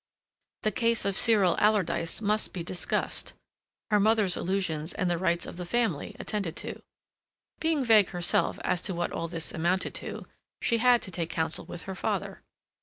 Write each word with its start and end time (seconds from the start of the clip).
The 0.63 0.71
case 0.71 1.05
of 1.05 1.15
Cyril 1.15 1.55
Alardyce 1.59 2.21
must 2.21 2.53
be 2.53 2.63
discussed, 2.63 3.33
her 3.91 3.99
mother's 3.99 4.35
illusions 4.35 4.93
and 4.93 5.11
the 5.11 5.17
rights 5.19 5.45
of 5.45 5.57
the 5.57 5.63
family 5.63 6.15
attended 6.19 6.55
to. 6.55 6.81
Being 7.59 7.85
vague 7.85 8.07
herself 8.07 8.57
as 8.63 8.81
to 8.81 8.95
what 8.95 9.11
all 9.11 9.27
this 9.27 9.51
amounted 9.51 9.93
to, 9.93 10.25
she 10.59 10.79
had 10.79 11.03
to 11.03 11.11
take 11.11 11.29
counsel 11.29 11.65
with 11.65 11.83
her 11.83 11.93
father. 11.93 12.41